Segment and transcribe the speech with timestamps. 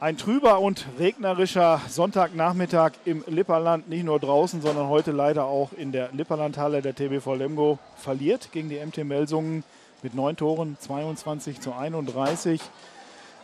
[0.00, 5.90] Ein trüber und regnerischer Sonntagnachmittag im Lipperland, nicht nur draußen, sondern heute leider auch in
[5.90, 6.82] der Lipperlandhalle.
[6.82, 9.64] Der TBV Lemgo verliert gegen die MT Melsungen
[10.04, 12.60] mit neun Toren, 22 zu 31.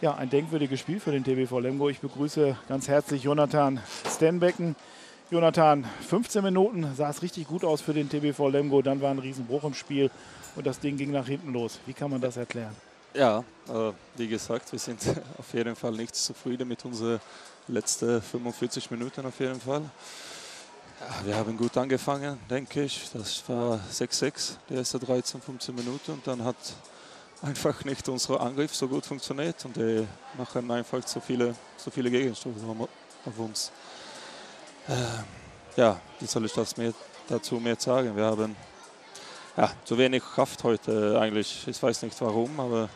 [0.00, 1.88] Ja, ein denkwürdiges Spiel für den TBV Lemgo.
[1.88, 3.78] Ich begrüße ganz herzlich Jonathan
[4.08, 4.74] Stenbecken.
[5.30, 8.82] Jonathan, 15 Minuten sah es richtig gut aus für den TBV Lemgo.
[8.82, 10.10] Dann war ein Riesenbruch im Spiel
[10.56, 11.78] und das Ding ging nach hinten los.
[11.86, 12.74] Wie kann man das erklären?
[13.12, 15.00] Ja, äh, wie gesagt, wir sind
[15.38, 17.20] auf jeden Fall nicht zufrieden mit unseren
[17.66, 19.82] letzten 45 Minuten auf jeden Fall.
[21.00, 23.10] Ja, wir haben gut angefangen, denke ich.
[23.12, 26.56] Das war 6-6, die ersten 13, 15 Minuten und dann hat
[27.42, 30.06] einfach nicht unser Angriff so gut funktioniert und die
[30.38, 32.60] machen einfach so viele, so viele Gegenstände
[33.26, 33.72] auf uns.
[34.86, 36.92] Äh, ja, wie soll ich das mehr,
[37.28, 38.14] dazu mehr sagen?
[38.14, 38.54] Wir haben
[39.60, 41.68] ja, zu wenig Kraft heute eigentlich.
[41.68, 42.88] Ich weiß nicht warum, aber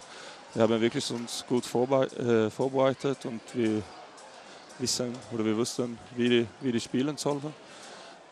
[0.55, 3.82] wir haben wirklich uns gut äh, vorbereitet und wir
[4.78, 7.52] wissen oder wir wussten, wie die, wie die spielen sollen.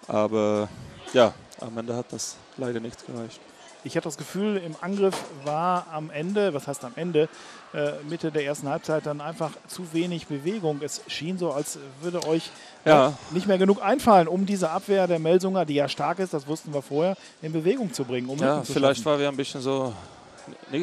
[0.09, 0.67] Aber
[1.13, 3.39] ja, am Ende hat das leider nicht gereicht.
[3.85, 7.29] Ich hatte das Gefühl, im Angriff war am Ende, was heißt am Ende,
[7.75, 10.81] äh, Mitte der ersten Halbzeit dann einfach zu wenig Bewegung.
[10.83, 12.51] Es schien so, als würde euch
[12.85, 13.17] ja.
[13.31, 16.73] nicht mehr genug einfallen, um diese Abwehr der Melsunger, die ja stark ist, das wussten
[16.73, 18.29] wir vorher, in Bewegung zu bringen.
[18.29, 19.93] Um ja, vielleicht waren wir ein bisschen so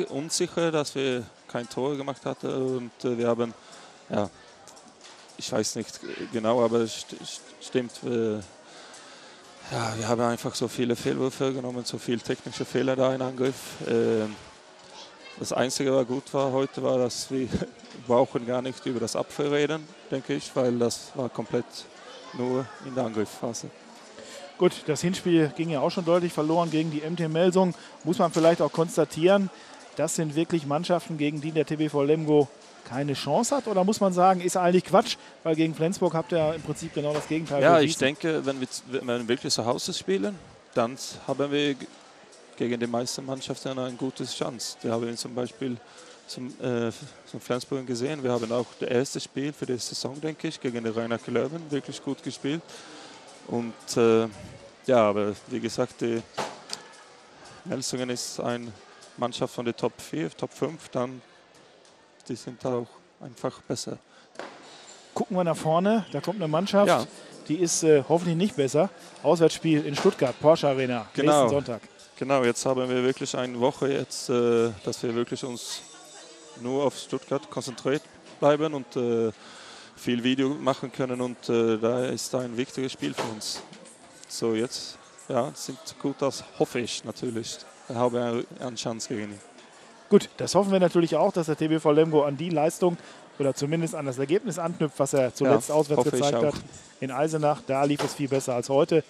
[0.09, 3.53] unsicher, dass wir kein Tor gemacht hatten und äh, wir haben,
[4.09, 4.30] ja,
[5.38, 6.00] ich weiß nicht
[6.33, 7.05] genau, aber es
[7.61, 8.39] stimmt, äh,
[9.72, 13.56] ja, wir haben einfach so viele Fehlwürfe genommen, so viele technische Fehler da in Angriff.
[13.88, 14.36] Ähm,
[15.39, 17.48] das Einzige, was gut war heute, war, dass wir
[18.08, 21.66] brauchen gar nicht über das Abwehr reden, denke ich, weil das war komplett
[22.34, 23.70] nur in der Angriffsphase.
[24.58, 27.73] Gut, das Hinspiel ging ja auch schon deutlich verloren gegen die MT Melsung.
[28.04, 29.50] Muss man vielleicht auch konstatieren,
[30.00, 32.47] das sind wirklich Mannschaften, gegen die der TBV Lemgo
[32.86, 33.67] keine Chance hat?
[33.67, 37.14] Oder muss man sagen, ist eigentlich Quatsch, weil gegen Flensburg habt ihr im Prinzip genau
[37.14, 37.61] das Gegenteil.
[37.61, 40.36] Ja, ich denke, wenn wir, wenn wir wirklich zu Hause spielen,
[40.73, 41.75] dann haben wir
[42.55, 44.77] gegen die meisten Mannschaften eine gute Chance.
[44.82, 45.76] Da haben wir zum Beispiel
[46.27, 46.92] zum, äh,
[47.30, 48.23] zum Flensburg gesehen.
[48.23, 51.70] Wir haben auch das erste Spiel für die Saison, denke ich, gegen die Rainer Löwen
[51.70, 52.61] wirklich gut gespielt.
[53.48, 54.27] Und äh,
[54.86, 56.21] ja, aber wie gesagt, die
[57.65, 58.71] Melsungen ist eine
[59.20, 61.22] Mannschaft von der Top 4, Top 5, dann
[62.28, 62.88] die sind auch
[63.20, 63.98] einfach besser.
[65.14, 67.06] Gucken wir nach vorne, da kommt eine Mannschaft, ja.
[67.48, 68.90] die ist äh, hoffentlich nicht besser.
[69.24, 71.32] Auswärtsspiel in Stuttgart, Porsche Arena, genau.
[71.32, 71.82] nächsten Sonntag.
[72.18, 75.82] Genau, jetzt haben wir wirklich eine Woche jetzt, äh, dass wir wirklich uns
[76.62, 78.04] nur auf Stuttgart konzentriert
[78.40, 79.32] bleiben und äh,
[79.96, 83.62] viel Video machen können und äh, da ist ein wichtiges Spiel für uns.
[84.28, 84.98] So jetzt,
[85.30, 87.60] ja, sind gut aus, hoffe ich natürlich.
[87.88, 89.40] Ich habe eine Chance gegen ihn.
[90.10, 92.98] Gut, das hoffen wir natürlich auch, dass der TBV Lemgo an die Leistung
[93.38, 96.56] oder zumindest an das Ergebnis anknüpft, was er zuletzt ja, auswärts gezeigt hat.
[97.00, 99.04] In Eisenach, da lief es viel besser als heute.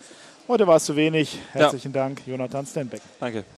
[0.48, 1.40] Heute war es zu wenig.
[1.54, 2.04] Herzlichen ja.
[2.04, 3.02] Dank, Jonathan Stenbeck.
[3.20, 3.46] Danke.